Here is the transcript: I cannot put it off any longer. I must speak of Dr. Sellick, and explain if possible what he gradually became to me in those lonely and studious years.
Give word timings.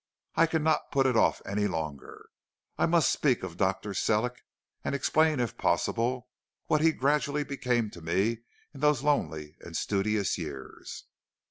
I 0.33 0.47
cannot 0.47 0.91
put 0.91 1.05
it 1.05 1.15
off 1.15 1.43
any 1.45 1.67
longer. 1.67 2.25
I 2.75 2.87
must 2.87 3.11
speak 3.13 3.43
of 3.43 3.55
Dr. 3.55 3.93
Sellick, 3.93 4.43
and 4.83 4.95
explain 4.95 5.39
if 5.39 5.59
possible 5.59 6.27
what 6.65 6.81
he 6.81 6.91
gradually 6.91 7.43
became 7.43 7.91
to 7.91 8.01
me 8.01 8.39
in 8.73 8.79
those 8.79 9.03
lonely 9.03 9.57
and 9.63 9.77
studious 9.77 10.39
years. 10.39 11.03